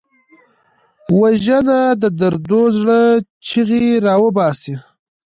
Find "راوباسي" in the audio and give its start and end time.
4.05-4.75